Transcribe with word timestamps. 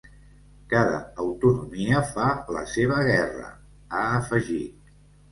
Cada 0.69 1.01
autonomia 1.23 1.99
fa 2.13 2.29
la 2.55 2.63
seva 2.77 2.97
guerra, 3.09 3.51
ha 3.99 4.01
afegit. 4.21 4.89